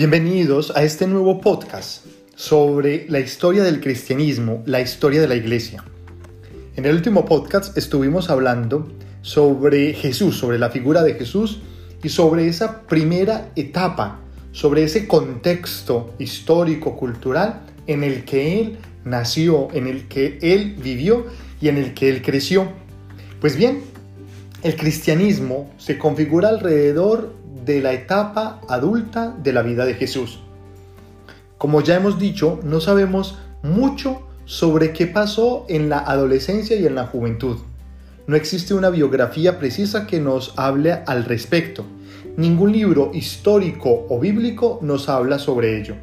Bienvenidos 0.00 0.72
a 0.74 0.82
este 0.82 1.06
nuevo 1.06 1.42
podcast 1.42 2.06
sobre 2.34 3.04
la 3.10 3.20
historia 3.20 3.62
del 3.62 3.82
cristianismo, 3.82 4.62
la 4.64 4.80
historia 4.80 5.20
de 5.20 5.28
la 5.28 5.34
iglesia. 5.34 5.84
En 6.74 6.86
el 6.86 6.94
último 6.94 7.26
podcast 7.26 7.76
estuvimos 7.76 8.30
hablando 8.30 8.88
sobre 9.20 9.92
Jesús, 9.92 10.38
sobre 10.38 10.58
la 10.58 10.70
figura 10.70 11.02
de 11.02 11.16
Jesús 11.16 11.60
y 12.02 12.08
sobre 12.08 12.48
esa 12.48 12.80
primera 12.86 13.52
etapa, 13.56 14.20
sobre 14.52 14.84
ese 14.84 15.06
contexto 15.06 16.14
histórico, 16.18 16.96
cultural 16.96 17.60
en 17.86 18.02
el 18.02 18.24
que 18.24 18.58
Él 18.58 18.78
nació, 19.04 19.68
en 19.74 19.86
el 19.86 20.08
que 20.08 20.38
Él 20.40 20.76
vivió 20.82 21.26
y 21.60 21.68
en 21.68 21.76
el 21.76 21.92
que 21.92 22.08
Él 22.08 22.22
creció. 22.22 22.72
Pues 23.38 23.54
bien, 23.54 23.82
el 24.62 24.76
cristianismo 24.76 25.70
se 25.76 25.98
configura 25.98 26.48
alrededor 26.48 27.34
de 27.70 27.80
la 27.80 27.92
etapa 27.92 28.60
adulta 28.68 29.34
de 29.42 29.52
la 29.52 29.62
vida 29.62 29.84
de 29.84 29.94
Jesús. 29.94 30.40
Como 31.56 31.80
ya 31.82 31.96
hemos 31.96 32.18
dicho, 32.18 32.58
no 32.64 32.80
sabemos 32.80 33.38
mucho 33.62 34.22
sobre 34.44 34.92
qué 34.92 35.06
pasó 35.06 35.66
en 35.68 35.88
la 35.88 35.98
adolescencia 35.98 36.76
y 36.76 36.86
en 36.86 36.94
la 36.94 37.06
juventud. 37.06 37.58
No 38.26 38.36
existe 38.36 38.74
una 38.74 38.90
biografía 38.90 39.58
precisa 39.58 40.06
que 40.06 40.20
nos 40.20 40.54
hable 40.56 40.92
al 41.06 41.24
respecto. 41.24 41.84
Ningún 42.36 42.72
libro 42.72 43.10
histórico 43.14 44.06
o 44.08 44.18
bíblico 44.18 44.78
nos 44.82 45.08
habla 45.08 45.38
sobre 45.38 45.78
ello. 45.80 45.94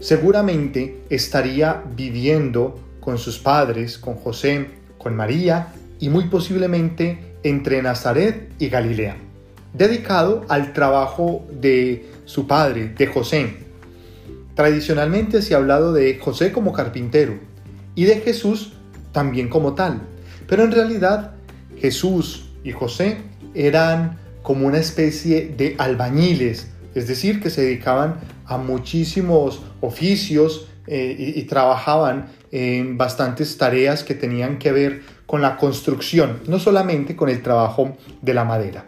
Seguramente 0.00 1.04
estaría 1.10 1.82
viviendo 1.96 2.78
con 3.00 3.18
sus 3.18 3.38
padres, 3.38 3.98
con 3.98 4.14
José, 4.14 4.68
con 4.98 5.14
María 5.14 5.68
y 6.00 6.08
muy 6.08 6.24
posiblemente 6.24 7.36
entre 7.42 7.82
Nazaret 7.82 8.52
y 8.58 8.68
Galilea 8.68 9.27
dedicado 9.72 10.44
al 10.48 10.72
trabajo 10.72 11.46
de 11.52 12.10
su 12.24 12.46
padre, 12.46 12.94
de 12.96 13.06
José. 13.06 13.56
Tradicionalmente 14.54 15.42
se 15.42 15.54
ha 15.54 15.58
hablado 15.58 15.92
de 15.92 16.18
José 16.18 16.52
como 16.52 16.72
carpintero 16.72 17.34
y 17.94 18.04
de 18.04 18.16
Jesús 18.20 18.72
también 19.12 19.48
como 19.48 19.74
tal, 19.74 20.00
pero 20.46 20.64
en 20.64 20.72
realidad 20.72 21.32
Jesús 21.78 22.50
y 22.64 22.72
José 22.72 23.18
eran 23.54 24.18
como 24.42 24.66
una 24.66 24.78
especie 24.78 25.54
de 25.56 25.74
albañiles, 25.78 26.68
es 26.94 27.06
decir, 27.06 27.40
que 27.40 27.50
se 27.50 27.62
dedicaban 27.62 28.16
a 28.46 28.58
muchísimos 28.58 29.62
oficios 29.80 30.68
eh, 30.86 31.14
y, 31.18 31.38
y 31.38 31.42
trabajaban 31.44 32.26
en 32.50 32.96
bastantes 32.96 33.58
tareas 33.58 34.02
que 34.04 34.14
tenían 34.14 34.58
que 34.58 34.72
ver 34.72 35.02
con 35.26 35.42
la 35.42 35.56
construcción, 35.56 36.40
no 36.46 36.58
solamente 36.58 37.14
con 37.14 37.28
el 37.28 37.42
trabajo 37.42 37.96
de 38.22 38.34
la 38.34 38.44
madera. 38.44 38.86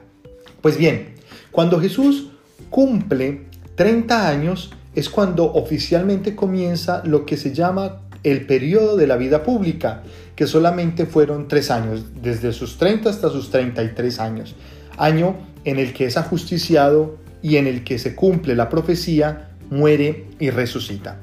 Pues 0.61 0.77
bien, 0.77 1.15
cuando 1.51 1.81
Jesús 1.81 2.29
cumple 2.69 3.47
30 3.77 4.29
años 4.29 4.73
es 4.95 5.09
cuando 5.09 5.53
oficialmente 5.53 6.35
comienza 6.35 7.03
lo 7.05 7.25
que 7.25 7.37
se 7.37 7.55
llama 7.55 8.03
el 8.23 8.47
periodo 8.47 8.97
de 8.97 9.07
la 9.07 9.17
vida 9.17 9.43
pública, 9.43 10.03
que 10.37 10.47
solamente 10.47 11.07
fueron 11.07 11.49
tres 11.49 11.71
años, 11.71 12.05
desde 12.21 12.53
sus 12.53 12.77
30 12.77 13.09
hasta 13.09 13.31
sus 13.31 13.51
33 13.51 14.21
años, 14.21 14.55
año 14.99 15.37
en 15.65 15.79
el 15.79 15.95
que 15.95 16.07
es 16.07 16.17
ajusticiado 16.17 17.17
y 17.43 17.57
en 17.57 17.67
el 17.67 17.85
que 17.85 17.99
se 17.99 18.15
cumple 18.15 18.55
la 18.55 18.69
profecía, 18.69 19.51
muere 19.71 20.27
y 20.39 20.51
resucita. 20.51 21.19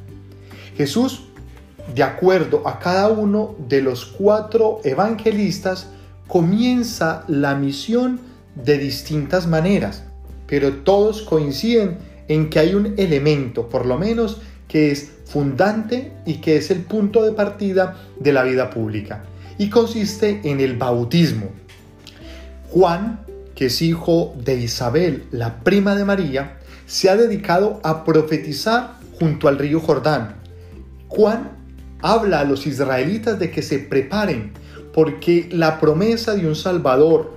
Jesús, 0.75 1.25
de 1.93 2.03
acuerdo 2.03 2.67
a 2.67 2.79
cada 2.79 3.09
uno 3.09 3.55
de 3.67 3.81
los 3.81 4.05
cuatro 4.05 4.79
evangelistas, 4.83 5.89
comienza 6.27 7.23
la 7.27 7.55
misión 7.55 8.19
de 8.63 8.77
distintas 8.77 9.47
maneras, 9.47 10.03
pero 10.47 10.73
todos 10.73 11.21
coinciden 11.21 11.97
en 12.27 12.49
que 12.49 12.59
hay 12.59 12.75
un 12.75 12.93
elemento, 12.97 13.69
por 13.69 13.85
lo 13.85 13.97
menos, 13.97 14.41
que 14.67 14.91
es 14.91 15.11
fundante 15.25 16.11
y 16.25 16.35
que 16.35 16.57
es 16.57 16.71
el 16.71 16.81
punto 16.81 17.23
de 17.23 17.31
partida 17.31 17.97
de 18.19 18.33
la 18.33 18.43
vida 18.43 18.69
pública, 18.69 19.23
y 19.57 19.69
consiste 19.69 20.41
en 20.43 20.59
el 20.59 20.77
bautismo. 20.77 21.49
Juan, 22.69 23.21
que 23.55 23.67
es 23.67 23.81
hijo 23.81 24.35
de 24.43 24.55
Isabel, 24.55 25.25
la 25.31 25.59
prima 25.63 25.95
de 25.95 26.05
María, 26.05 26.59
se 26.85 27.09
ha 27.09 27.17
dedicado 27.17 27.79
a 27.83 28.03
profetizar 28.03 28.97
junto 29.19 29.47
al 29.47 29.57
río 29.57 29.79
Jordán. 29.79 30.35
Juan 31.07 31.51
habla 32.01 32.41
a 32.41 32.43
los 32.43 32.67
israelitas 32.67 33.39
de 33.39 33.51
que 33.51 33.61
se 33.61 33.79
preparen, 33.79 34.51
porque 34.93 35.49
la 35.51 35.79
promesa 35.79 36.35
de 36.35 36.47
un 36.47 36.55
Salvador, 36.55 37.36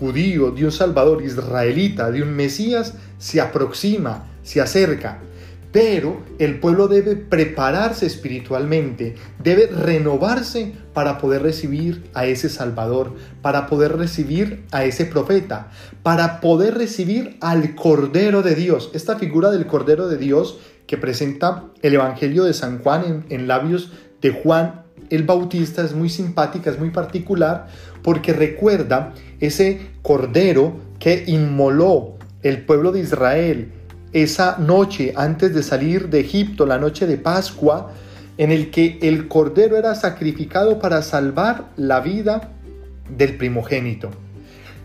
judío, 0.00 0.50
de 0.50 0.64
un 0.64 0.72
Salvador 0.72 1.22
israelita, 1.22 2.10
de 2.10 2.22
un 2.22 2.34
Mesías, 2.34 2.94
se 3.18 3.40
aproxima, 3.40 4.24
se 4.42 4.60
acerca. 4.60 5.18
Pero 5.72 6.20
el 6.40 6.58
pueblo 6.58 6.88
debe 6.88 7.14
prepararse 7.14 8.04
espiritualmente, 8.06 9.14
debe 9.40 9.68
renovarse 9.68 10.72
para 10.92 11.18
poder 11.18 11.42
recibir 11.42 12.10
a 12.12 12.26
ese 12.26 12.48
Salvador, 12.48 13.14
para 13.40 13.68
poder 13.68 13.96
recibir 13.96 14.64
a 14.72 14.84
ese 14.84 15.04
profeta, 15.04 15.70
para 16.02 16.40
poder 16.40 16.74
recibir 16.74 17.36
al 17.40 17.76
Cordero 17.76 18.42
de 18.42 18.56
Dios. 18.56 18.90
Esta 18.94 19.16
figura 19.16 19.52
del 19.52 19.66
Cordero 19.66 20.08
de 20.08 20.16
Dios 20.16 20.58
que 20.88 20.96
presenta 20.96 21.66
el 21.82 21.94
Evangelio 21.94 22.42
de 22.42 22.54
San 22.54 22.80
Juan 22.80 23.04
en, 23.04 23.24
en 23.28 23.46
labios 23.46 23.92
de 24.20 24.30
Juan 24.30 24.79
el 25.10 25.24
Bautista 25.24 25.82
es 25.82 25.94
muy 25.94 26.08
simpática, 26.08 26.70
es 26.70 26.78
muy 26.78 26.90
particular, 26.90 27.66
porque 28.02 28.32
recuerda 28.32 29.12
ese 29.40 29.80
cordero 30.02 30.74
que 30.98 31.24
inmoló 31.26 32.14
el 32.42 32.64
pueblo 32.64 32.92
de 32.92 33.00
Israel 33.00 33.72
esa 34.12 34.56
noche 34.58 35.12
antes 35.16 35.54
de 35.54 35.62
salir 35.62 36.08
de 36.08 36.20
Egipto, 36.20 36.66
la 36.66 36.78
noche 36.78 37.06
de 37.06 37.16
Pascua, 37.16 37.92
en 38.38 38.50
el 38.50 38.70
que 38.70 38.98
el 39.02 39.28
cordero 39.28 39.76
era 39.76 39.94
sacrificado 39.94 40.78
para 40.78 41.02
salvar 41.02 41.70
la 41.76 42.00
vida 42.00 42.52
del 43.16 43.36
primogénito. 43.36 44.10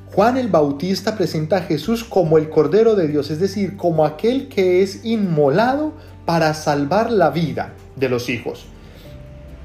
Juan 0.08 0.38
el 0.38 0.48
Bautista 0.48 1.16
presenta 1.16 1.58
a 1.58 1.62
Jesús 1.62 2.04
como 2.04 2.38
el 2.38 2.50
Cordero 2.50 2.96
de 2.96 3.08
Dios, 3.08 3.32
es 3.32 3.40
decir, 3.40 3.76
como 3.76 4.06
aquel 4.06 4.48
que 4.48 4.82
es 4.82 5.04
inmolado 5.04 5.94
para 6.26 6.54
salvar 6.54 7.12
la 7.12 7.32
vida 7.32 7.74
de 7.96 8.10
los 8.10 8.30
hijos. 8.30 8.66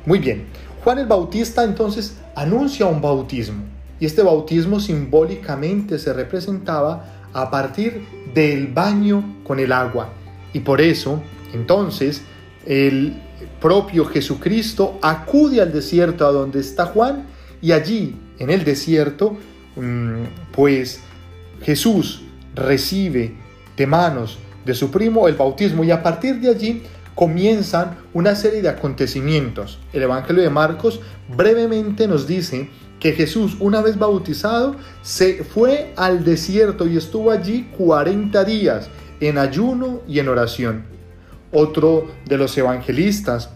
Muy 0.07 0.19
bien, 0.19 0.47
Juan 0.83 0.99
el 0.99 1.07
Bautista 1.07 1.63
entonces 1.63 2.17
anuncia 2.35 2.87
un 2.87 3.01
bautismo. 3.01 3.65
Y 3.99 4.07
este 4.07 4.23
bautismo 4.23 4.81
simbólicamente 4.81 5.99
se 5.99 6.13
representaba 6.13 7.05
a 7.33 7.51
partir 7.51 8.07
del 8.35 8.69
baño 8.69 9.41
con 9.45 9.61
el 9.61 9.73
agua. 9.73 10.09
Y 10.55 10.61
por 10.61 10.81
eso, 10.81 11.21
entonces, 11.53 12.23
el 12.65 13.15
propio 13.61 14.07
Jesucristo 14.07 14.99
acude 15.03 15.61
al 15.61 15.73
desierto 15.73 16.27
a 16.27 16.33
donde 16.33 16.61
está 16.61 16.87
Juan 16.87 17.27
y 17.61 17.73
allí, 17.73 18.17
en 18.39 18.51
el 18.51 18.65
desierto, 18.65 19.37
mm, 19.77 20.23
pues 20.53 21.01
Jesús 21.63 22.23
recibe 22.55 23.35
de 23.77 23.87
manos 23.87 24.39
de 24.65 24.75
su 24.75 24.91
primo 24.91 25.29
el 25.29 25.35
bautismo. 25.35 25.85
Y 25.85 25.91
a 25.91 26.03
partir 26.03 26.41
de 26.41 26.49
allí 26.49 26.83
comienzan 27.21 27.99
una 28.15 28.35
serie 28.35 28.63
de 28.63 28.71
acontecimientos. 28.71 29.79
El 29.93 30.05
Evangelio 30.05 30.43
de 30.43 30.49
Marcos 30.49 31.01
brevemente 31.37 32.09
nos 32.09 32.27
dice 32.27 32.71
que 32.99 33.13
Jesús, 33.13 33.59
una 33.61 33.83
vez 33.83 33.99
bautizado, 33.99 34.77
se 35.03 35.45
fue 35.45 35.93
al 35.97 36.25
desierto 36.25 36.87
y 36.87 36.97
estuvo 36.97 37.31
allí 37.31 37.69
40 37.77 38.43
días 38.45 38.89
en 39.21 39.37
ayuno 39.37 40.01
y 40.09 40.19
en 40.19 40.29
oración. 40.29 40.85
Otro 41.53 42.11
de 42.25 42.39
los 42.39 42.57
evangelistas, 42.57 43.51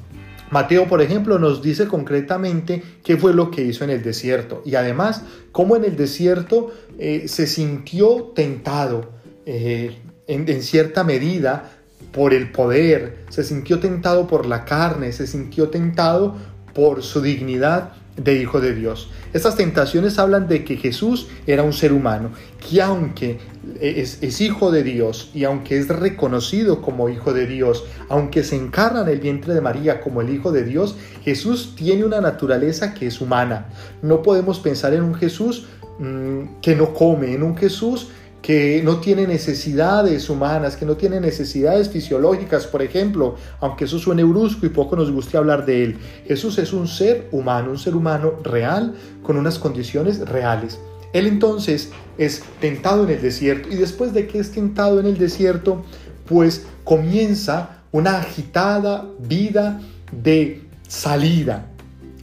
Mateo, 0.50 0.86
por 0.86 1.00
ejemplo, 1.00 1.38
nos 1.38 1.62
dice 1.62 1.88
concretamente 1.88 2.82
qué 3.02 3.16
fue 3.16 3.32
lo 3.32 3.50
que 3.50 3.62
hizo 3.62 3.82
en 3.82 3.88
el 3.88 4.02
desierto 4.02 4.60
y 4.66 4.75
además 4.75 5.22
cómo 5.52 5.75
en 5.75 5.86
el 5.86 5.96
desierto 5.96 6.70
eh, 6.98 7.28
se 7.28 7.46
sintió 7.46 8.32
tentado 8.34 9.12
eh, 9.46 10.02
en 10.26 10.62
cierta 10.62 11.02
medida 11.02 11.83
por 12.12 12.34
el 12.34 12.50
poder, 12.50 13.24
se 13.28 13.44
sintió 13.44 13.80
tentado 13.80 14.26
por 14.26 14.46
la 14.46 14.64
carne, 14.64 15.12
se 15.12 15.26
sintió 15.26 15.68
tentado 15.68 16.36
por 16.74 17.02
su 17.02 17.20
dignidad 17.20 17.92
de 18.16 18.40
hijo 18.40 18.60
de 18.60 18.74
Dios. 18.74 19.10
Estas 19.32 19.56
tentaciones 19.56 20.18
hablan 20.18 20.46
de 20.46 20.64
que 20.64 20.76
Jesús 20.76 21.26
era 21.46 21.62
un 21.64 21.72
ser 21.72 21.92
humano, 21.92 22.30
que 22.68 22.80
aunque 22.80 23.38
es, 23.80 24.40
hijo 24.40 24.70
de 24.70 24.84
Dios 24.84 25.30
y 25.34 25.44
aunque 25.44 25.78
es 25.78 25.88
reconocido 25.88 26.80
como 26.80 27.08
hijo 27.08 27.32
de 27.32 27.46
Dios, 27.46 27.84
aunque 28.08 28.44
se 28.44 28.56
encarna 28.56 29.02
en 29.02 29.08
el 29.08 29.20
vientre 29.20 29.54
de 29.54 29.60
María 29.60 30.00
como 30.00 30.20
el 30.20 30.30
hijo 30.30 30.52
de 30.52 30.64
Dios, 30.64 30.96
Jesús 31.24 31.74
tiene 31.76 32.04
una 32.04 32.20
naturaleza 32.20 32.94
que 32.94 33.08
es 33.08 33.20
humana. 33.20 33.66
No 34.02 34.22
podemos 34.22 34.60
pensar 34.60 34.94
en 34.94 35.02
un 35.02 35.14
Jesús 35.14 35.66
mmm, 35.98 36.60
que 36.62 36.76
no 36.76 36.94
come, 36.94 37.34
en 37.34 37.42
un 37.42 37.56
Jesús 37.56 38.08
que 38.44 38.82
no 38.85 38.99
tiene 38.99 39.26
necesidades 39.26 40.29
humanas, 40.29 40.76
que 40.76 40.85
no 40.85 40.99
tiene 40.99 41.19
necesidades 41.19 41.88
fisiológicas, 41.88 42.67
por 42.67 42.82
ejemplo, 42.82 43.37
aunque 43.58 43.87
eso 43.87 43.99
suene 43.99 44.23
brusco 44.23 44.67
y 44.67 44.69
poco 44.69 44.96
nos 44.96 45.11
guste 45.11 45.38
hablar 45.38 45.64
de 45.64 45.82
él. 45.82 45.99
Jesús 46.26 46.58
es 46.58 46.75
un 46.75 46.87
ser 46.87 47.26
humano, 47.32 47.70
un 47.70 47.79
ser 47.79 47.96
humano 47.96 48.35
real, 48.43 48.96
con 49.23 49.38
unas 49.38 49.58
condiciones 49.58 50.29
reales. 50.29 50.79
Él 51.14 51.26
entonces 51.26 51.91
es 52.19 52.43
tentado 52.61 53.05
en 53.05 53.12
el 53.12 53.23
desierto 53.23 53.70
y 53.70 53.76
después 53.76 54.12
de 54.12 54.26
que 54.26 54.41
es 54.41 54.52
tentado 54.52 55.00
en 55.00 55.06
el 55.06 55.17
desierto, 55.17 55.82
pues 56.29 56.67
comienza 56.85 57.79
una 57.93 58.19
agitada 58.19 59.08
vida 59.20 59.81
de 60.12 60.64
salida, 60.87 61.70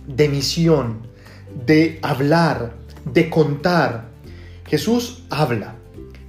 de 0.06 0.30
misión, 0.30 1.00
de 1.66 1.98
hablar, 2.04 2.76
de 3.12 3.28
contar. 3.28 4.12
Jesús 4.68 5.24
habla 5.32 5.81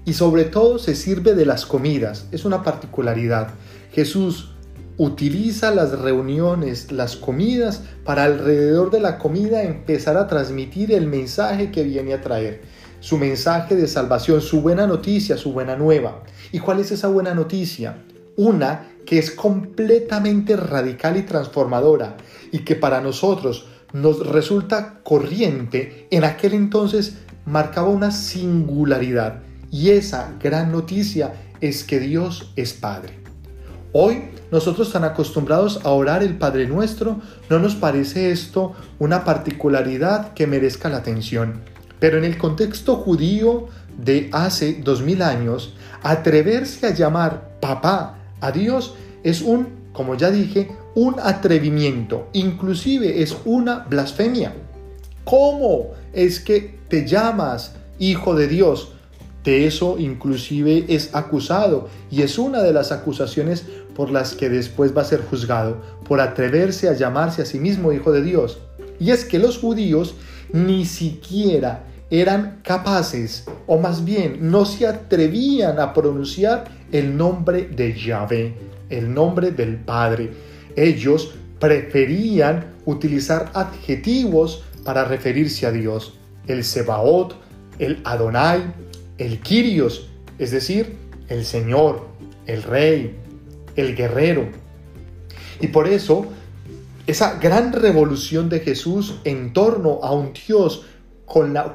y 0.04 0.14
sobre 0.14 0.44
todo 0.44 0.78
se 0.78 0.94
sirve 0.94 1.34
de 1.34 1.46
las 1.46 1.66
comidas. 1.66 2.26
Es 2.32 2.44
una 2.44 2.62
particularidad. 2.62 3.48
Jesús 3.92 4.52
utiliza 4.96 5.74
las 5.74 5.98
reuniones, 5.98 6.92
las 6.92 7.16
comidas, 7.16 7.82
para 8.04 8.24
alrededor 8.24 8.90
de 8.90 9.00
la 9.00 9.18
comida 9.18 9.62
empezar 9.62 10.16
a 10.16 10.26
transmitir 10.26 10.92
el 10.92 11.06
mensaje 11.06 11.70
que 11.70 11.82
viene 11.82 12.14
a 12.14 12.20
traer. 12.20 12.62
Su 13.00 13.18
mensaje 13.18 13.74
de 13.74 13.88
salvación, 13.88 14.40
su 14.40 14.60
buena 14.60 14.86
noticia, 14.86 15.36
su 15.36 15.52
buena 15.52 15.76
nueva. 15.76 16.22
¿Y 16.52 16.60
cuál 16.60 16.80
es 16.80 16.92
esa 16.92 17.08
buena 17.08 17.34
noticia? 17.34 18.04
Una 18.36 18.88
que 19.06 19.18
es 19.18 19.30
completamente 19.30 20.56
radical 20.56 21.16
y 21.16 21.22
transformadora 21.22 22.16
y 22.52 22.60
que 22.60 22.76
para 22.76 23.00
nosotros 23.00 23.66
nos 23.92 24.26
resulta 24.26 25.00
corriente, 25.02 26.06
en 26.10 26.24
aquel 26.24 26.54
entonces 26.54 27.18
marcaba 27.44 27.88
una 27.88 28.10
singularidad. 28.10 29.42
Y 29.72 29.90
esa 29.90 30.34
gran 30.38 30.70
noticia 30.70 31.32
es 31.62 31.82
que 31.82 31.98
Dios 31.98 32.52
es 32.56 32.74
Padre. 32.74 33.18
Hoy, 33.94 34.24
nosotros 34.50 34.92
tan 34.92 35.02
acostumbrados 35.02 35.80
a 35.84 35.90
orar 35.90 36.22
el 36.22 36.36
Padre 36.36 36.66
Nuestro, 36.66 37.20
no 37.48 37.58
nos 37.58 37.74
parece 37.74 38.30
esto 38.30 38.74
una 38.98 39.24
particularidad 39.24 40.34
que 40.34 40.46
merezca 40.46 40.90
la 40.90 40.98
atención. 40.98 41.62
Pero 41.98 42.18
en 42.18 42.24
el 42.24 42.36
contexto 42.36 42.96
judío 42.96 43.68
de 43.96 44.28
hace 44.32 44.74
dos 44.74 45.00
mil 45.00 45.22
años, 45.22 45.74
atreverse 46.02 46.86
a 46.86 46.94
llamar 46.94 47.58
papá 47.60 48.18
a 48.42 48.52
Dios 48.52 48.94
es 49.22 49.40
un, 49.40 49.68
como 49.94 50.16
ya 50.16 50.30
dije, 50.30 50.70
un 50.94 51.16
atrevimiento, 51.18 52.28
inclusive 52.34 53.22
es 53.22 53.34
una 53.46 53.86
blasfemia. 53.88 54.52
¿Cómo 55.24 55.92
es 56.12 56.40
que 56.40 56.78
te 56.88 57.06
llamas 57.06 57.74
hijo 57.98 58.34
de 58.34 58.48
Dios? 58.48 58.91
De 59.44 59.66
eso 59.66 59.96
inclusive 59.98 60.84
es 60.88 61.14
acusado 61.14 61.88
y 62.10 62.22
es 62.22 62.38
una 62.38 62.62
de 62.62 62.72
las 62.72 62.92
acusaciones 62.92 63.64
por 63.94 64.10
las 64.10 64.34
que 64.34 64.48
después 64.48 64.96
va 64.96 65.02
a 65.02 65.06
ser 65.06 65.20
juzgado, 65.22 65.82
por 66.06 66.20
atreverse 66.20 66.88
a 66.88 66.94
llamarse 66.94 67.42
a 67.42 67.46
sí 67.46 67.58
mismo 67.58 67.92
hijo 67.92 68.12
de 68.12 68.22
Dios. 68.22 68.58
Y 69.00 69.10
es 69.10 69.24
que 69.24 69.38
los 69.38 69.58
judíos 69.58 70.14
ni 70.52 70.84
siquiera 70.84 71.84
eran 72.10 72.60
capaces, 72.62 73.46
o 73.66 73.78
más 73.78 74.04
bien 74.04 74.50
no 74.50 74.64
se 74.64 74.86
atrevían 74.86 75.80
a 75.80 75.94
pronunciar 75.94 76.64
el 76.92 77.16
nombre 77.16 77.68
de 77.68 77.98
Yahvé, 77.98 78.54
el 78.90 79.12
nombre 79.12 79.50
del 79.50 79.76
Padre. 79.76 80.30
Ellos 80.76 81.32
preferían 81.58 82.74
utilizar 82.84 83.50
adjetivos 83.54 84.62
para 84.84 85.04
referirse 85.04 85.66
a 85.66 85.72
Dios. 85.72 86.14
El 86.46 86.64
Sebaot, 86.64 87.34
el 87.78 88.00
Adonai, 88.04 88.74
el 89.22 89.38
Kyrios, 89.38 90.08
es 90.38 90.50
decir, 90.50 90.96
el 91.28 91.44
Señor, 91.44 92.08
el 92.46 92.62
Rey, 92.64 93.16
el 93.76 93.94
guerrero. 93.94 94.48
Y 95.60 95.68
por 95.68 95.86
eso, 95.86 96.26
esa 97.06 97.38
gran 97.38 97.72
revolución 97.72 98.48
de 98.48 98.58
Jesús 98.58 99.20
en 99.22 99.52
torno 99.52 100.00
a 100.02 100.12
un 100.12 100.32
Dios 100.32 100.86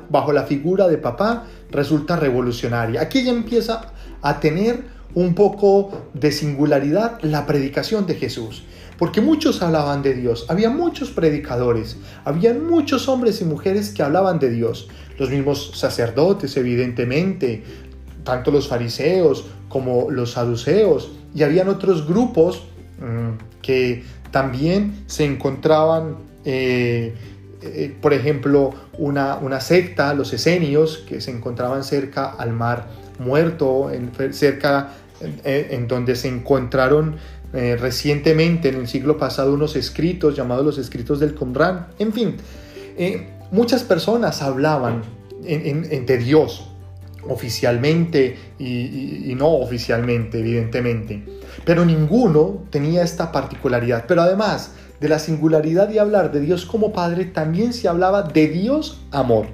bajo 0.09 0.33
la 0.33 0.43
figura 0.43 0.87
de 0.87 0.97
papá 0.97 1.45
resulta 1.71 2.17
revolucionaria. 2.17 3.01
Aquí 3.01 3.23
ya 3.23 3.31
empieza 3.31 3.93
a 4.21 4.39
tener 4.41 4.83
un 5.15 5.33
poco 5.33 6.09
de 6.13 6.33
singularidad 6.33 7.19
la 7.21 7.45
predicación 7.45 8.05
de 8.05 8.15
Jesús. 8.15 8.63
Porque 8.97 9.21
muchos 9.21 9.61
hablaban 9.61 10.01
de 10.01 10.15
Dios, 10.15 10.45
había 10.49 10.69
muchos 10.69 11.11
predicadores, 11.11 11.97
había 12.25 12.53
muchos 12.53 13.07
hombres 13.07 13.41
y 13.41 13.45
mujeres 13.45 13.89
que 13.89 14.01
hablaban 14.01 14.39
de 14.39 14.49
Dios, 14.49 14.89
los 15.17 15.29
mismos 15.29 15.71
sacerdotes 15.75 16.55
evidentemente, 16.57 17.63
tanto 18.23 18.51
los 18.51 18.67
fariseos 18.67 19.45
como 19.69 20.09
los 20.11 20.31
saduceos, 20.31 21.11
y 21.33 21.43
habían 21.43 21.69
otros 21.69 22.07
grupos 22.07 22.63
mm, 22.99 23.61
que 23.61 24.03
también 24.31 25.03
se 25.07 25.25
encontraban, 25.25 26.17
eh, 26.45 27.13
eh, 27.61 27.95
por 28.01 28.13
ejemplo, 28.13 28.73
una, 28.97 29.35
una, 29.37 29.59
secta, 29.59 30.13
los 30.13 30.33
esenios, 30.33 30.99
que 31.07 31.21
se 31.21 31.31
encontraban 31.31 31.83
cerca 31.83 32.29
al 32.29 32.53
mar 32.53 32.87
muerto, 33.19 33.91
en, 33.91 34.11
cerca 34.33 34.93
en, 35.43 35.87
donde 35.87 36.15
se 36.15 36.27
encontraron 36.27 37.15
eh, 37.53 37.77
recientemente 37.79 38.69
en 38.69 38.75
el 38.75 38.87
siglo 38.87 39.17
pasado 39.17 39.53
unos 39.53 39.75
escritos 39.75 40.35
llamados 40.35 40.65
los 40.65 40.77
escritos 40.77 41.19
del 41.19 41.33
Qumran. 41.33 41.87
En 41.97 42.13
fin, 42.13 42.35
muchas 43.51 43.83
personas 43.83 44.41
hablaban 44.41 45.03
de 45.41 46.17
Dios, 46.17 46.69
oficialmente 47.29 48.37
y, 48.59 49.33
no 49.35 49.49
oficialmente, 49.49 50.39
evidentemente. 50.39 51.23
Pero 51.65 51.85
ninguno 51.85 52.63
tenía 52.69 53.03
esta 53.03 53.31
particularidad. 53.31 54.05
Pero 54.07 54.21
además 54.21 54.71
de 54.99 55.09
la 55.09 55.19
singularidad 55.19 55.87
de 55.87 55.99
hablar 55.99 56.31
de 56.31 56.41
Dios 56.41 56.65
como 56.65 56.93
Padre, 56.93 57.25
también 57.25 57.73
se 57.73 57.87
hablaba 57.87 58.23
de 58.23 58.47
Dios 58.47 59.01
amor. 59.11 59.47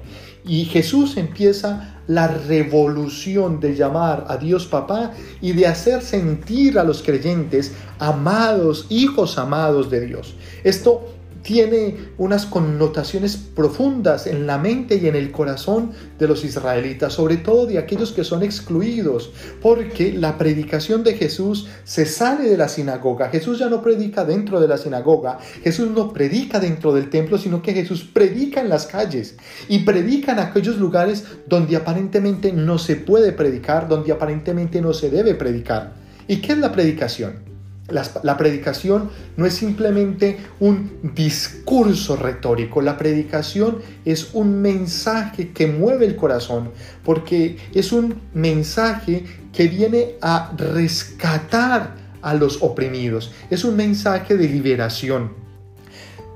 Y 0.46 0.66
Jesús 0.66 1.16
empieza 1.16 2.00
la 2.06 2.28
revolución 2.28 3.60
de 3.60 3.74
llamar 3.74 4.26
a 4.28 4.36
Dios 4.36 4.66
papá 4.66 5.12
y 5.40 5.52
de 5.52 5.66
hacer 5.66 6.02
sentir 6.02 6.78
a 6.78 6.84
los 6.84 7.02
creyentes 7.02 7.72
amados, 7.98 8.86
hijos 8.90 9.38
amados 9.38 9.90
de 9.90 10.06
Dios. 10.06 10.34
Esto 10.64 11.13
tiene 11.44 11.96
unas 12.18 12.46
connotaciones 12.46 13.36
profundas 13.36 14.26
en 14.26 14.46
la 14.46 14.58
mente 14.58 14.96
y 14.96 15.06
en 15.06 15.14
el 15.14 15.30
corazón 15.30 15.92
de 16.18 16.26
los 16.26 16.42
israelitas, 16.44 17.12
sobre 17.12 17.36
todo 17.36 17.66
de 17.66 17.78
aquellos 17.78 18.12
que 18.12 18.24
son 18.24 18.42
excluidos, 18.42 19.30
porque 19.62 20.12
la 20.12 20.38
predicación 20.38 21.04
de 21.04 21.14
Jesús 21.14 21.68
se 21.84 22.06
sale 22.06 22.48
de 22.48 22.56
la 22.56 22.68
sinagoga. 22.68 23.28
Jesús 23.28 23.58
ya 23.58 23.68
no 23.68 23.82
predica 23.82 24.24
dentro 24.24 24.58
de 24.58 24.66
la 24.66 24.78
sinagoga, 24.78 25.38
Jesús 25.62 25.90
no 25.90 26.12
predica 26.12 26.58
dentro 26.58 26.92
del 26.94 27.10
templo, 27.10 27.38
sino 27.38 27.62
que 27.62 27.74
Jesús 27.74 28.04
predica 28.10 28.62
en 28.62 28.70
las 28.70 28.86
calles 28.86 29.36
y 29.68 29.80
predica 29.80 30.32
en 30.32 30.38
aquellos 30.38 30.78
lugares 30.78 31.24
donde 31.46 31.76
aparentemente 31.76 32.52
no 32.52 32.78
se 32.78 32.96
puede 32.96 33.32
predicar, 33.32 33.86
donde 33.86 34.12
aparentemente 34.12 34.80
no 34.80 34.94
se 34.94 35.10
debe 35.10 35.34
predicar. 35.34 35.92
¿Y 36.26 36.38
qué 36.38 36.52
es 36.52 36.58
la 36.58 36.72
predicación? 36.72 37.53
La, 37.88 38.36
predicación 38.38 39.10
no 39.36 39.44
es 39.44 39.52
simplemente 39.54 40.38
un 40.58 41.12
discurso 41.14 42.16
retórico, 42.16 42.80
la 42.80 42.96
predicación 42.96 43.80
es 44.06 44.30
un 44.32 44.62
mensaje 44.62 45.50
que 45.50 45.66
mueve 45.66 46.06
el 46.06 46.16
corazón, 46.16 46.70
porque 47.04 47.58
es 47.74 47.92
un 47.92 48.22
mensaje 48.32 49.24
que 49.52 49.68
viene 49.68 50.14
a 50.22 50.54
rescatar 50.56 51.96
a 52.22 52.32
los 52.32 52.62
oprimidos, 52.62 53.32
es 53.50 53.64
un 53.64 53.76
mensaje 53.76 54.38
de 54.38 54.48
liberación, 54.48 55.34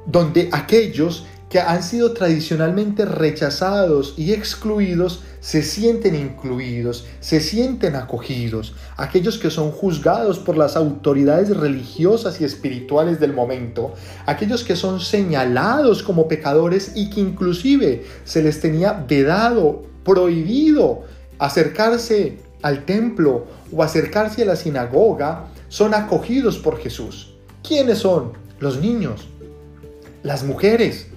donde 0.04 0.50
aquellos 0.52 1.26
que 1.48 1.60
han 1.60 1.82
sido 1.82 2.12
tradicionalmente 2.12 3.06
rechazados 3.06 4.12
y 4.18 4.34
excluidos 4.34 5.22
se 5.40 5.62
sienten 5.62 6.14
incluidos, 6.14 7.06
se 7.20 7.40
sienten 7.40 7.96
acogidos. 7.96 8.74
Aquellos 8.96 9.38
que 9.38 9.50
son 9.50 9.70
juzgados 9.70 10.38
por 10.38 10.56
las 10.56 10.76
autoridades 10.76 11.56
religiosas 11.56 12.40
y 12.40 12.44
espirituales 12.44 13.20
del 13.20 13.32
momento, 13.32 13.94
aquellos 14.26 14.64
que 14.64 14.76
son 14.76 15.00
señalados 15.00 16.02
como 16.02 16.28
pecadores 16.28 16.92
y 16.94 17.10
que 17.10 17.20
inclusive 17.20 18.04
se 18.24 18.42
les 18.42 18.60
tenía 18.60 18.92
vedado, 18.92 19.82
prohibido 20.04 21.04
acercarse 21.38 22.38
al 22.62 22.84
templo 22.84 23.46
o 23.72 23.82
acercarse 23.82 24.42
a 24.42 24.46
la 24.46 24.56
sinagoga, 24.56 25.46
son 25.68 25.94
acogidos 25.94 26.58
por 26.58 26.78
Jesús. 26.78 27.34
¿Quiénes 27.62 27.98
son? 27.98 28.32
Los 28.58 28.80
niños, 28.80 29.28
las 30.22 30.42
mujeres, 30.42 31.08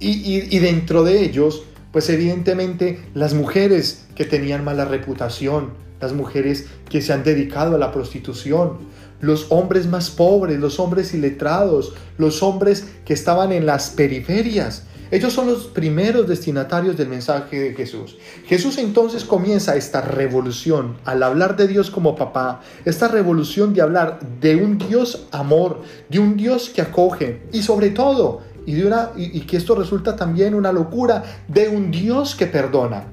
y, 0.00 0.58
dentro 0.58 1.02
de 1.02 1.22
ellos, 1.22 1.62
pues 1.94 2.10
evidentemente 2.10 2.98
las 3.14 3.34
mujeres 3.34 4.06
que 4.16 4.24
tenían 4.24 4.64
mala 4.64 4.84
reputación, 4.84 5.74
las 6.00 6.12
mujeres 6.12 6.66
que 6.90 7.00
se 7.00 7.12
han 7.12 7.22
dedicado 7.22 7.76
a 7.76 7.78
la 7.78 7.92
prostitución, 7.92 8.78
los 9.20 9.46
hombres 9.50 9.86
más 9.86 10.10
pobres, 10.10 10.58
los 10.58 10.80
hombres 10.80 11.14
iletrados, 11.14 11.94
los 12.18 12.42
hombres 12.42 12.84
que 13.04 13.14
estaban 13.14 13.52
en 13.52 13.64
las 13.64 13.90
periferias. 13.90 14.82
Ellos 15.12 15.32
son 15.32 15.46
los 15.46 15.66
primeros 15.68 16.26
destinatarios 16.26 16.96
del 16.96 17.10
mensaje 17.10 17.60
de 17.60 17.74
Jesús. 17.74 18.16
Jesús 18.48 18.78
entonces 18.78 19.24
comienza 19.24 19.76
esta 19.76 20.00
revolución 20.00 20.96
al 21.04 21.22
hablar 21.22 21.56
de 21.56 21.68
Dios 21.68 21.92
como 21.92 22.16
papá, 22.16 22.60
esta 22.84 23.06
revolución 23.06 23.72
de 23.72 23.82
hablar 23.82 24.18
de 24.40 24.56
un 24.56 24.78
Dios 24.78 25.28
amor, 25.30 25.82
de 26.08 26.18
un 26.18 26.36
Dios 26.36 26.70
que 26.70 26.82
acoge 26.82 27.42
y 27.52 27.62
sobre 27.62 27.90
todo 27.90 28.40
y, 28.66 29.40
que 29.40 29.56
esto 29.56 29.74
resulta 29.74 30.16
también 30.16 30.54
una 30.54 30.72
locura 30.72 31.22
de 31.48 31.68
un 31.68 31.90
Dios 31.90 32.34
que 32.34 32.46
perdona. 32.46 33.04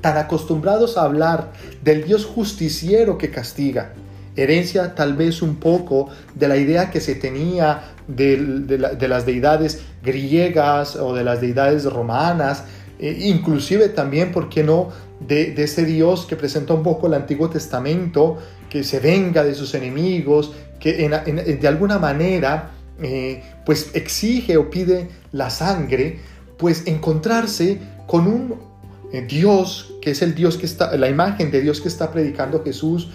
Tan 0.00 0.16
acostumbrados 0.16 0.96
a 0.96 1.02
hablar 1.02 1.52
del 1.82 2.04
Dios 2.04 2.24
justiciero 2.24 3.18
que 3.18 3.30
castiga. 3.30 3.92
herencia 4.36 4.94
tal 4.94 5.14
vez 5.14 5.42
un 5.42 5.56
poco 5.56 6.10
de 6.36 6.46
la 6.46 6.56
idea 6.56 6.90
que 6.90 7.00
se 7.00 7.16
tenía 7.16 7.94
de, 8.06 9.08
las 9.08 9.26
deidades 9.26 9.82
griegas 10.02 10.94
o 10.94 11.12
de 11.12 11.24
las 11.24 11.40
deidades 11.40 11.84
romanas, 11.84 12.62
eh, 13.00 13.16
inclusive 13.20 13.88
también, 13.88 14.30
¿por 14.30 14.48
qué 14.48 14.62
no?, 14.62 14.90
de, 15.20 15.60
ese 15.62 15.84
Dios 15.84 16.26
que 16.26 16.36
presenta 16.36 16.74
un 16.74 16.84
poco 16.84 17.08
el 17.08 17.14
Antiguo 17.14 17.50
Testamento, 17.50 18.38
que 18.70 18.84
se 18.84 19.00
venga 19.00 19.42
de 19.42 19.54
sus 19.54 19.74
enemigos, 19.74 20.52
que 20.78 21.08
de 21.60 21.68
alguna 21.68 21.98
manera 21.98 22.70
eh, 23.00 23.42
pues 23.68 23.90
exige 23.92 24.56
o 24.56 24.70
pide 24.70 25.10
la 25.30 25.50
sangre, 25.50 26.20
pues 26.56 26.86
encontrarse 26.86 27.78
con 28.06 28.26
un 28.26 28.54
eh, 29.12 29.26
Dios 29.28 29.92
que 30.00 30.12
es 30.12 30.22
el 30.22 30.34
Dios 30.34 30.56
que 30.56 30.64
está, 30.64 30.96
la 30.96 31.10
imagen 31.10 31.50
de 31.50 31.60
Dios 31.60 31.82
que 31.82 31.88
está 31.88 32.10
predicando 32.10 32.64
Jesús, 32.64 33.10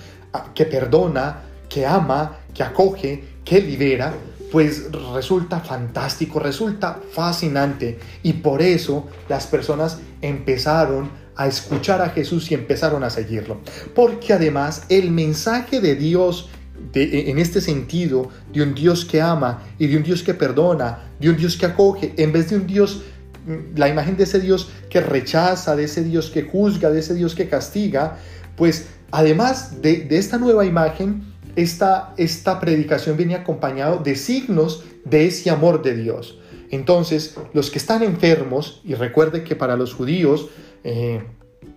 que 0.54 0.66
perdona, 0.66 1.40
que 1.68 1.88
ama, 1.88 2.38
que 2.54 2.62
acoge, 2.62 3.24
que 3.44 3.62
libera, 3.62 4.14
pues 4.52 4.92
resulta 5.16 5.60
fantástico, 5.60 6.38
resulta 6.38 7.00
fascinante 7.12 7.98
y 8.22 8.34
por 8.34 8.62
eso 8.62 9.08
las 9.30 9.48
personas 9.48 10.02
empezaron 10.22 11.10
a 11.36 11.48
escuchar 11.48 12.00
a 12.00 12.10
Jesús 12.10 12.52
y 12.52 12.54
empezaron 12.54 13.04
a 13.04 13.10
seguirlo. 13.10 13.62
Porque 13.96 14.34
además 14.34 14.84
el 14.90 15.10
mensaje 15.10 15.82
de 15.82 15.96
Dios 15.96 16.48
de, 16.92 17.30
en 17.30 17.40
este 17.40 17.62
sentido, 17.62 18.30
de 18.52 18.62
un 18.62 18.74
Dios 18.74 19.06
que 19.06 19.22
ama 19.22 19.64
y 19.80 19.88
de 19.88 19.98
un 19.98 20.04
Dios 20.04 20.24
que 20.24 20.34
perdona, 20.34 21.12
de 21.20 21.30
un 21.30 21.38
Dios 21.38 21.58
que 21.58 21.66
acoge, 21.66 22.14
en 22.18 22.32
vez 22.32 22.50
de 22.50 22.58
un 22.58 22.68
Dios, 22.68 23.04
mm, 23.46 23.78
la 23.78 23.90
imagen 23.90 24.18
de 24.18 24.24
ese 24.24 24.40
Dios 24.40 24.70
que 24.90 25.02
rechaza, 25.02 25.76
de 25.76 25.86
ese 25.86 26.04
Dios 26.04 26.30
que 26.30 26.44
juzga, 26.44 26.90
de 26.90 27.00
ese 27.00 27.14
Dios 27.14 27.36
que 27.36 27.48
castiga, 27.48 28.18
pues 28.56 28.88
además 29.12 29.82
de, 29.82 30.02
de 30.02 30.18
esta 30.18 30.38
nueva 30.38 30.66
imagen, 30.66 31.24
esta, 31.56 32.14
esta 32.18 32.60
predicación 32.60 33.18
viene 33.18 33.36
acompañado 33.36 34.00
de 34.00 34.16
signos 34.16 34.84
de 35.06 35.28
ese 35.28 35.50
amor 35.50 35.82
de 35.84 35.96
Dios. 35.96 36.40
Entonces, 36.72 37.36
los 37.54 37.70
que 37.70 37.78
están 37.78 38.02
enfermos, 38.02 38.82
y 38.84 38.96
recuerde 38.96 39.44
que 39.44 39.56
para 39.56 39.78
los 39.78 39.94
judíos 39.94 40.50
eh, 40.84 41.24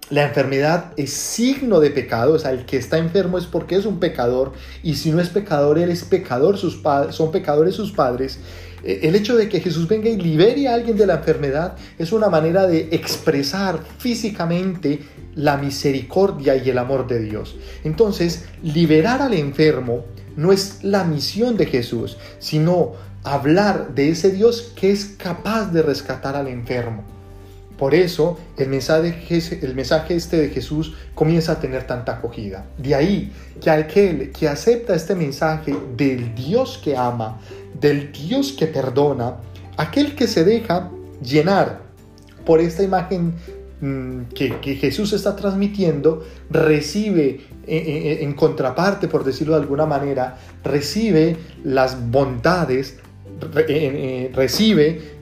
la 0.08 0.24
enfermedad 0.24 0.92
es 0.96 1.12
signo 1.12 1.80
de 1.80 1.90
pecado, 1.90 2.34
o 2.34 2.38
sea, 2.38 2.52
el 2.52 2.64
que 2.64 2.76
está 2.76 2.98
enfermo 2.98 3.38
es 3.38 3.46
porque 3.46 3.76
es 3.76 3.86
un 3.86 3.98
pecador, 3.98 4.52
y 4.82 4.94
si 4.94 5.10
no 5.10 5.20
es 5.20 5.28
pecador, 5.30 5.78
él 5.78 5.90
es 5.90 6.04
pecador, 6.04 6.58
sus 6.58 6.80
son 7.10 7.32
pecadores 7.32 7.74
sus 7.74 7.92
padres. 7.92 8.38
Eh, 8.84 9.00
el 9.02 9.16
hecho 9.16 9.36
de 9.36 9.48
que 9.48 9.60
Jesús 9.60 9.88
venga 9.88 10.08
y 10.08 10.16
libere 10.16 10.68
a 10.68 10.74
alguien 10.74 10.96
de 10.96 11.06
la 11.06 11.14
enfermedad 11.14 11.76
es 11.98 12.12
una 12.12 12.28
manera 12.28 12.66
de 12.66 12.88
expresar 12.92 13.80
físicamente 13.98 15.00
la 15.34 15.56
misericordia 15.56 16.56
y 16.56 16.70
el 16.70 16.78
amor 16.78 17.08
de 17.08 17.20
Dios. 17.20 17.56
Entonces, 17.82 18.44
liberar 18.62 19.22
al 19.22 19.34
enfermo 19.34 20.04
no 20.36 20.52
es 20.52 20.84
la 20.84 21.02
misión 21.04 21.56
de 21.56 21.66
Jesús, 21.66 22.16
sino 22.38 22.92
hablar 23.24 23.94
de 23.94 24.10
ese 24.10 24.30
Dios 24.30 24.72
que 24.76 24.92
es 24.92 25.16
capaz 25.18 25.72
de 25.72 25.82
rescatar 25.82 26.36
al 26.36 26.46
enfermo. 26.46 27.15
Por 27.78 27.94
eso 27.94 28.38
el 28.56 28.68
mensaje, 28.68 30.16
este 30.16 30.36
de 30.36 30.48
Jesús 30.48 30.94
comienza 31.14 31.52
a 31.52 31.60
tener 31.60 31.86
tanta 31.86 32.12
acogida. 32.12 32.64
De 32.78 32.94
ahí 32.94 33.32
que 33.60 33.70
aquel 33.70 34.32
que 34.32 34.48
acepta 34.48 34.94
este 34.94 35.14
mensaje 35.14 35.76
del 35.96 36.34
Dios 36.34 36.80
que 36.82 36.96
ama, 36.96 37.38
del 37.78 38.12
Dios 38.12 38.52
que 38.52 38.66
perdona, 38.66 39.36
aquel 39.76 40.14
que 40.14 40.26
se 40.26 40.44
deja 40.44 40.90
llenar 41.22 41.82
por 42.46 42.60
esta 42.60 42.82
imagen 42.82 43.34
mm, 43.82 44.22
que, 44.34 44.76
Jesús 44.80 45.12
está 45.12 45.36
transmitiendo, 45.36 46.24
recibe 46.48 47.28
eh, 47.28 47.40
eh, 47.66 48.18
en, 48.22 48.32
contraparte, 48.32 49.06
por 49.06 49.22
decirlo 49.22 49.54
de 49.54 49.60
alguna 49.60 49.84
manera, 49.84 50.38
recibe 50.64 51.36
las 51.62 52.10
bondades, 52.10 52.98
eh, 53.68 54.30
recibe 54.34 55.16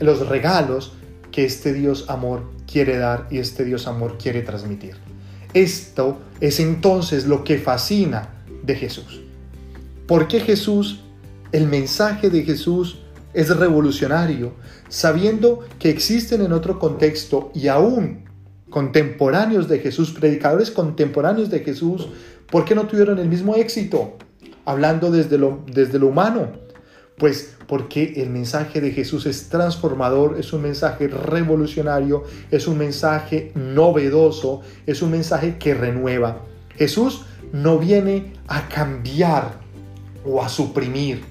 los 0.00 0.26
regalos 0.26 0.94
este 1.44 1.72
Dios 1.72 2.06
amor 2.08 2.50
quiere 2.70 2.96
dar 2.98 3.26
y 3.30 3.38
este 3.38 3.64
Dios 3.64 3.86
amor 3.86 4.18
quiere 4.18 4.42
transmitir. 4.42 4.96
Esto 5.54 6.18
es 6.40 6.60
entonces 6.60 7.26
lo 7.26 7.44
que 7.44 7.58
fascina 7.58 8.30
de 8.62 8.74
Jesús. 8.76 9.20
¿Por 10.06 10.28
qué 10.28 10.40
Jesús, 10.40 11.00
el 11.52 11.66
mensaje 11.66 12.30
de 12.30 12.42
Jesús 12.42 13.00
es 13.34 13.56
revolucionario, 13.56 14.52
sabiendo 14.88 15.60
que 15.78 15.90
existen 15.90 16.42
en 16.42 16.52
otro 16.52 16.78
contexto 16.78 17.50
y 17.54 17.68
aún 17.68 18.24
contemporáneos 18.70 19.68
de 19.68 19.80
Jesús, 19.80 20.12
predicadores 20.12 20.70
contemporáneos 20.70 21.50
de 21.50 21.60
Jesús, 21.60 22.08
¿por 22.50 22.64
qué 22.64 22.74
no 22.74 22.86
tuvieron 22.86 23.18
el 23.18 23.28
mismo 23.28 23.56
éxito? 23.56 24.16
Hablando 24.64 25.10
desde 25.10 25.38
lo, 25.38 25.64
desde 25.66 25.98
lo 25.98 26.08
humano, 26.08 26.52
pues 27.20 27.54
porque 27.66 28.14
el 28.16 28.30
mensaje 28.30 28.80
de 28.80 28.92
Jesús 28.92 29.26
es 29.26 29.50
transformador, 29.50 30.38
es 30.40 30.54
un 30.54 30.62
mensaje 30.62 31.06
revolucionario, 31.06 32.24
es 32.50 32.66
un 32.66 32.78
mensaje 32.78 33.52
novedoso, 33.54 34.62
es 34.86 35.02
un 35.02 35.12
mensaje 35.12 35.58
que 35.58 35.74
renueva. 35.74 36.40
Jesús 36.76 37.26
no 37.52 37.78
viene 37.78 38.32
a 38.48 38.68
cambiar 38.68 39.60
o 40.24 40.42
a 40.42 40.48
suprimir, 40.48 41.22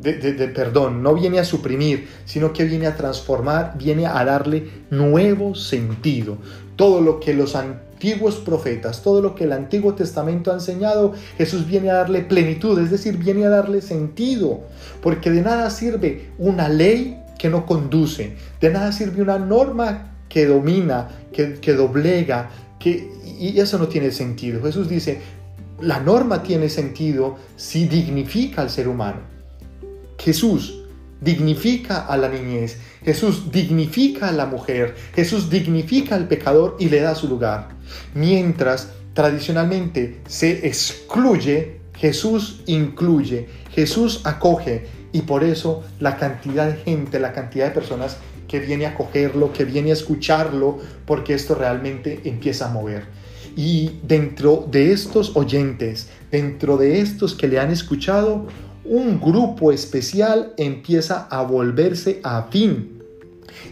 de, 0.00 0.12
perdón, 0.48 1.02
no 1.02 1.14
viene 1.14 1.38
a 1.38 1.44
suprimir, 1.44 2.08
sino 2.24 2.52
que 2.52 2.64
viene 2.64 2.88
a 2.88 2.96
transformar, 2.96 3.76
viene 3.78 4.06
a 4.06 4.24
darle 4.24 4.68
nuevo 4.90 5.54
sentido. 5.54 6.38
Todo 6.74 7.00
lo 7.00 7.20
que 7.20 7.32
los 7.32 7.54
antiguos 7.54 7.87
antiguos 7.98 8.36
profetas, 8.36 9.02
todo 9.02 9.20
lo 9.20 9.34
que 9.34 9.42
el 9.42 9.52
Antiguo 9.52 9.94
Testamento 9.94 10.52
ha 10.52 10.54
enseñado, 10.54 11.14
Jesús 11.36 11.66
viene 11.66 11.90
a 11.90 11.94
darle 11.94 12.20
plenitud, 12.20 12.78
es 12.78 12.92
decir, 12.92 13.16
viene 13.16 13.44
a 13.44 13.48
darle 13.48 13.82
sentido, 13.82 14.60
porque 15.02 15.32
de 15.32 15.42
nada 15.42 15.68
sirve 15.68 16.30
una 16.38 16.68
ley 16.68 17.20
que 17.40 17.48
no 17.48 17.66
conduce, 17.66 18.36
de 18.60 18.70
nada 18.70 18.92
sirve 18.92 19.20
una 19.20 19.40
norma 19.40 20.12
que 20.28 20.46
domina, 20.46 21.08
que, 21.32 21.54
que 21.54 21.72
doblega, 21.72 22.50
que, 22.78 23.10
y 23.24 23.58
eso 23.58 23.78
no 23.78 23.88
tiene 23.88 24.12
sentido. 24.12 24.62
Jesús 24.62 24.88
dice, 24.88 25.18
la 25.80 25.98
norma 25.98 26.44
tiene 26.44 26.68
sentido 26.68 27.36
si 27.56 27.88
dignifica 27.88 28.62
al 28.62 28.70
ser 28.70 28.86
humano. 28.86 29.22
Jesús 30.18 30.84
dignifica 31.20 32.06
a 32.06 32.16
la 32.16 32.28
niñez, 32.28 32.78
Jesús 33.04 33.50
dignifica 33.52 34.28
a 34.28 34.32
la 34.32 34.46
mujer, 34.46 34.94
Jesús 35.14 35.50
dignifica 35.50 36.14
al 36.14 36.28
pecador 36.28 36.76
y 36.78 36.88
le 36.88 37.00
da 37.00 37.14
su 37.14 37.28
lugar. 37.28 37.68
Mientras 38.14 38.90
tradicionalmente 39.14 40.20
se 40.28 40.66
excluye, 40.66 41.80
Jesús 41.94 42.62
incluye, 42.66 43.48
Jesús 43.72 44.20
acoge 44.24 44.86
y 45.12 45.22
por 45.22 45.42
eso 45.42 45.82
la 45.98 46.16
cantidad 46.16 46.70
de 46.70 46.76
gente, 46.76 47.18
la 47.18 47.32
cantidad 47.32 47.66
de 47.66 47.72
personas 47.72 48.18
que 48.46 48.60
viene 48.60 48.86
a 48.86 48.90
acogerlo, 48.90 49.52
que 49.52 49.64
viene 49.64 49.90
a 49.90 49.94
escucharlo, 49.94 50.78
porque 51.06 51.34
esto 51.34 51.54
realmente 51.54 52.20
empieza 52.24 52.66
a 52.66 52.72
mover. 52.72 53.04
Y 53.56 53.98
dentro 54.02 54.66
de 54.70 54.92
estos 54.92 55.36
oyentes, 55.36 56.08
dentro 56.30 56.76
de 56.76 57.00
estos 57.00 57.34
que 57.34 57.48
le 57.48 57.58
han 57.58 57.70
escuchado, 57.70 58.46
un 58.88 59.20
grupo 59.20 59.70
especial 59.70 60.54
empieza 60.56 61.28
a 61.30 61.42
volverse 61.42 62.20
afín, 62.24 63.02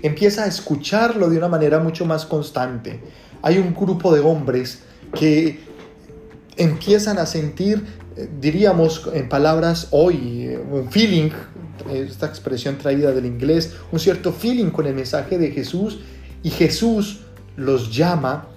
empieza 0.03 0.45
a 0.45 0.47
escucharlo 0.47 1.31
de 1.31 1.39
una 1.39 1.49
manera 1.49 1.79
mucho 1.81 2.05
más 2.05 2.27
constante. 2.27 3.01
Hay 3.43 3.59
un 3.59 3.75
grupo 3.75 4.15
de 4.15 4.21
hombres 4.21 4.81
que 5.19 5.59
empiezan 6.57 7.19
a 7.19 7.27
sentir, 7.27 7.85
eh, 8.17 8.29
diríamos 8.41 9.09
en 9.13 9.29
palabras 9.29 9.89
hoy, 9.91 10.45
eh, 10.49 10.59
un 10.59 10.91
feeling, 10.91 11.31
esta 11.93 12.27
expresión 12.27 12.77
traída 12.77 13.13
del 13.13 13.25
inglés, 13.25 13.75
un 13.93 13.99
cierto 13.99 14.33
feeling 14.33 14.71
con 14.71 14.87
el 14.87 14.95
mensaje 14.95 15.39
de 15.39 15.51
Jesús 15.51 16.01
y 16.43 16.51
Jesús 16.51 17.21
los 17.57 17.95
llama 17.95 18.49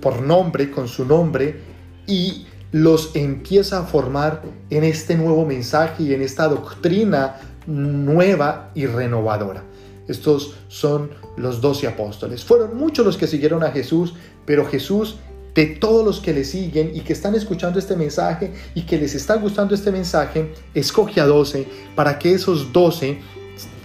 por 0.00 0.22
nombre, 0.22 0.70
con 0.70 0.88
su 0.88 1.04
nombre, 1.04 1.60
y 2.06 2.46
los 2.74 3.14
empieza 3.14 3.78
a 3.78 3.82
formar 3.84 4.42
en 4.68 4.82
este 4.82 5.14
nuevo 5.14 5.46
mensaje 5.46 6.02
y 6.02 6.12
en 6.12 6.22
esta 6.22 6.48
doctrina 6.48 7.36
nueva 7.68 8.72
y 8.74 8.86
renovadora. 8.86 9.62
Estos 10.08 10.56
son 10.66 11.10
los 11.36 11.60
doce 11.60 11.86
apóstoles. 11.86 12.42
Fueron 12.42 12.76
muchos 12.76 13.06
los 13.06 13.16
que 13.16 13.28
siguieron 13.28 13.62
a 13.62 13.70
Jesús, 13.70 14.14
pero 14.44 14.66
Jesús, 14.66 15.18
de 15.54 15.66
todos 15.66 16.04
los 16.04 16.18
que 16.18 16.34
le 16.34 16.42
siguen 16.42 16.90
y 16.92 17.02
que 17.02 17.12
están 17.12 17.36
escuchando 17.36 17.78
este 17.78 17.94
mensaje 17.94 18.52
y 18.74 18.82
que 18.82 18.98
les 18.98 19.14
está 19.14 19.36
gustando 19.36 19.72
este 19.76 19.92
mensaje, 19.92 20.52
escoge 20.74 21.20
a 21.20 21.26
doce 21.26 21.68
para 21.94 22.18
que 22.18 22.34
esos 22.34 22.72
doce 22.72 23.18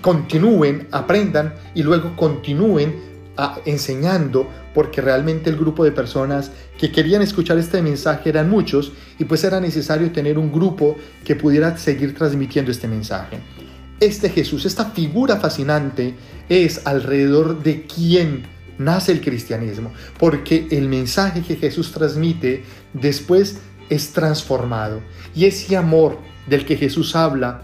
continúen, 0.02 0.88
aprendan 0.90 1.54
y 1.76 1.84
luego 1.84 2.16
continúen 2.16 3.09
enseñando 3.66 4.48
porque 4.74 5.02
realmente 5.02 5.50
el 5.50 5.58
grupo 5.58 5.84
de 5.84 5.92
personas 5.92 6.52
que 6.78 6.92
querían 6.92 7.22
escuchar 7.22 7.58
este 7.58 7.82
mensaje 7.82 8.30
eran 8.30 8.50
muchos 8.50 8.92
y 9.18 9.26
pues 9.26 9.44
era 9.44 9.60
necesario 9.60 10.12
tener 10.12 10.38
un 10.38 10.52
grupo 10.52 10.96
que 11.24 11.36
pudiera 11.36 11.78
seguir 11.78 12.16
transmitiendo 12.16 12.72
este 12.72 12.88
mensaje. 12.88 13.40
Este 14.00 14.30
Jesús, 14.30 14.66
esta 14.66 14.86
figura 14.86 15.38
fascinante 15.38 16.16
es 16.48 16.86
alrededor 16.86 17.62
de 17.62 17.84
quien 17.84 18.44
nace 18.78 19.12
el 19.12 19.22
cristianismo, 19.22 19.92
porque 20.18 20.68
el 20.72 20.88
mensaje 20.88 21.42
que 21.42 21.58
Jesús 21.58 21.92
transmite 21.92 22.64
después 22.94 23.58
es 23.90 24.12
transformado. 24.14 25.02
Y 25.36 25.46
ese 25.46 25.76
amor 25.76 26.18
del 26.48 26.66
que 26.66 26.78
Jesús 26.78 27.16
habla 27.16 27.64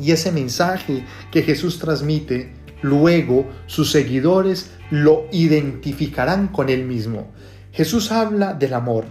y 0.00 0.12
ese 0.12 0.30
mensaje 0.30 1.04
que 1.30 1.42
Jesús 1.42 1.78
transmite, 1.78 2.52
luego 2.82 3.48
sus 3.66 3.90
seguidores 3.90 4.70
lo 4.90 5.26
identificarán 5.32 6.48
con 6.48 6.68
él 6.68 6.84
mismo. 6.84 7.32
Jesús 7.72 8.12
habla 8.12 8.54
del 8.54 8.74
amor, 8.74 9.04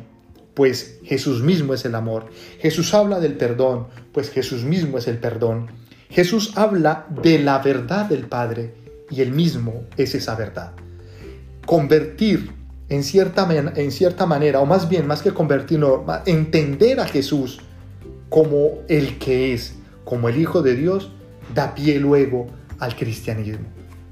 pues 0.54 1.00
Jesús 1.04 1.42
mismo 1.44 1.74
es 1.74 1.86
el 1.86 1.96
amor. 1.96 2.28
Jesús 2.60 2.94
habla 2.94 3.20
del 3.20 3.34
perdón, 3.34 3.88
pues 4.12 4.30
Jesús 4.30 4.64
mismo 4.64 4.98
es 4.98 5.08
el 5.08 5.18
perdón. 5.18 5.68
Jesús 6.10 6.54
habla 6.56 7.08
de 7.22 7.40
la 7.40 7.60
verdad 7.60 8.06
del 8.06 8.26
Padre 8.26 8.74
y 9.10 9.22
él 9.22 9.32
mismo 9.32 9.84
es 9.98 10.16
esa 10.16 10.36
verdad. 10.36 10.72
Convertir 11.66 12.52
en 12.90 13.04
cierta, 13.04 13.48
en 13.76 13.92
cierta 13.92 14.26
manera, 14.26 14.62
o 14.62 14.66
más 14.66 14.88
bien, 14.88 15.08
más 15.08 15.22
que 15.22 15.34
convertirlo, 15.34 16.06
entender 16.26 17.00
a 17.00 17.08
Jesús 17.08 17.60
como 18.30 18.80
el 18.88 19.18
que 19.18 19.54
es, 19.54 19.76
como 20.04 20.30
el 20.30 20.38
Hijo 20.40 20.62
de 20.62 20.76
Dios, 20.76 21.12
da 21.54 21.74
pie 21.76 22.00
luego 22.00 22.48
al 22.80 22.96
cristianismo. 22.96 23.66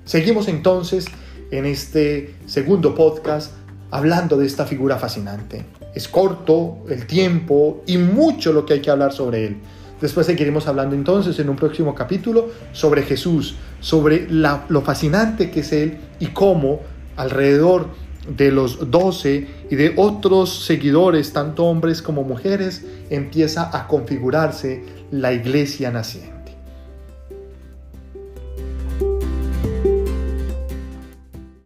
Seguimos 0.06 0.48
entonces 0.48 1.06
en 1.52 1.66
este 1.66 2.36
segundo 2.46 2.96
podcast 2.96 3.54
hablando 3.92 4.38
de 4.38 4.46
esta 4.46 4.66
figura 4.66 4.98
fascinante. 4.98 5.66
Es 5.94 6.08
corto 6.08 6.80
el 6.90 7.06
tiempo 7.06 7.84
y 7.86 7.98
mucho 7.98 8.52
lo 8.52 8.66
que 8.66 8.74
hay 8.74 8.82
que 8.82 8.90
hablar 8.90 9.14
sobre 9.14 9.46
él. 9.46 9.58
Después 10.02 10.26
seguiremos 10.26 10.68
hablando 10.68 10.96
entonces 10.96 11.40
en 11.40 11.48
un 11.48 11.56
próximo 11.56 11.96
capítulo 11.96 12.50
sobre 12.74 13.04
Jesús, 13.04 13.56
sobre 13.80 14.28
lo 14.30 14.82
fascinante 14.82 15.50
que 15.50 15.62
es 15.62 15.72
Él 15.72 15.98
y 16.20 16.28
cómo 16.28 16.82
alrededor 17.16 17.88
de 18.28 18.52
los 18.52 18.92
doce 18.92 19.48
y 19.70 19.76
de 19.76 19.94
otros 19.96 20.66
seguidores, 20.66 21.32
tanto 21.32 21.64
hombres 21.66 22.02
como 22.02 22.24
mujeres, 22.24 22.86
empieza 23.10 23.70
a 23.78 23.88
configurarse 23.88 24.84
la 25.12 25.32
iglesia 25.32 25.90
naciente. 25.92 26.33